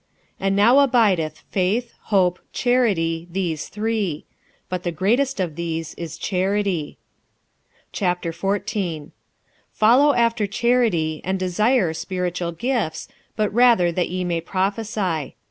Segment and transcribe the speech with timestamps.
[0.39, 4.25] 46:013:013 And now abideth faith, hope, charity, these three;
[4.67, 6.97] but the greatest of these is charity.
[7.93, 9.11] 46:014:001
[9.71, 15.35] Follow after charity, and desire spiritual gifts, but rather that ye may prophesy.